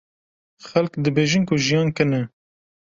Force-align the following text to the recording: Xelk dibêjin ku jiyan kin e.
Xelk 0.69 0.93
dibêjin 1.03 1.43
ku 1.47 1.55
jiyan 1.65 1.89
kin 1.95 2.11
e. 2.19 2.21